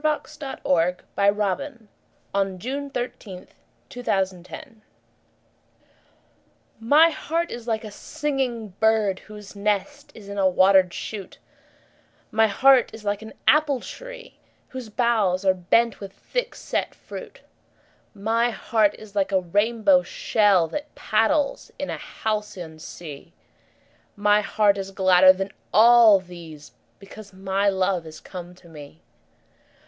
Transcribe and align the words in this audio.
Christina 0.03 0.59
Georgina 0.63 1.31
Rossetti. 1.31 1.87
1830–1894 2.33 3.29
780. 3.91 4.01
A 4.01 4.33
Birthday 4.33 4.79
MY 6.79 7.09
heart 7.11 7.51
is 7.51 7.67
like 7.67 7.83
a 7.83 7.91
singing 7.91 8.69
bird 8.79 9.19
Whose 9.19 9.55
nest 9.55 10.11
is 10.15 10.27
in 10.27 10.39
a 10.39 10.49
water'd 10.49 10.91
shoot; 10.91 11.37
My 12.31 12.47
heart 12.47 12.89
is 12.95 13.05
like 13.05 13.21
an 13.21 13.33
apple 13.47 13.79
tree 13.79 14.39
Whose 14.69 14.89
boughs 14.89 15.45
are 15.45 15.53
bent 15.53 15.99
with 15.99 16.13
thick 16.13 16.55
set 16.55 16.95
fruit; 16.95 17.41
My 18.15 18.49
heart 18.49 18.95
is 18.97 19.15
like 19.15 19.31
a 19.31 19.39
rainbow 19.41 20.01
shell 20.01 20.65
5 20.67 20.71
That 20.71 20.95
paddles 20.95 21.71
in 21.77 21.91
a 21.91 21.97
halcyon 21.97 22.79
sea; 22.79 23.33
My 24.15 24.41
heart 24.41 24.79
is 24.79 24.89
gladder 24.89 25.31
than 25.31 25.51
all 25.71 26.19
these, 26.19 26.71
Because 26.97 27.33
my 27.33 27.69
love 27.69 28.07
is 28.07 28.19
come 28.19 28.55
to 28.55 28.67
me. 28.67 29.03